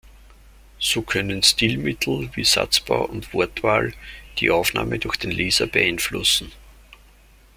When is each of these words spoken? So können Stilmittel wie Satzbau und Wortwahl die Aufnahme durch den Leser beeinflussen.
So 0.79 1.03
können 1.03 1.43
Stilmittel 1.43 2.31
wie 2.33 2.43
Satzbau 2.43 3.05
und 3.05 3.35
Wortwahl 3.35 3.93
die 4.39 4.49
Aufnahme 4.49 4.97
durch 4.97 5.15
den 5.17 5.29
Leser 5.29 5.67
beeinflussen. 5.67 6.51